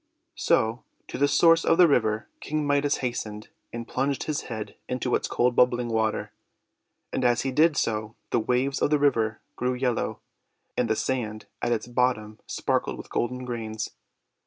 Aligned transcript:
So 0.33 0.83
to 1.09 1.19
the 1.19 1.27
source 1.27 1.63
of 1.63 1.77
the 1.77 1.87
river 1.87 2.27
King 2.39 2.65
Midas 2.65 2.97
hastened, 3.05 3.49
and 3.71 3.87
plunged 3.87 4.23
his 4.23 4.41
head 4.49 4.75
into 4.89 5.13
its 5.13 5.27
cold 5.27 5.55
bubbling 5.55 5.89
water. 5.89 6.31
And 7.13 7.23
as 7.23 7.41
he 7.41 7.51
did 7.51 7.77
so 7.77 8.15
the 8.31 8.39
waves 8.39 8.81
of 8.81 8.89
the 8.89 8.97
river 8.97 9.41
grew 9.55 9.75
yellow, 9.75 10.19
and 10.75 10.89
the 10.89 10.95
sand 10.95 11.45
at 11.61 11.71
its 11.71 11.85
bottom 11.85 12.39
sparkled 12.47 12.97
with 12.97 13.11
golden 13.11 13.45
grains. 13.45 13.91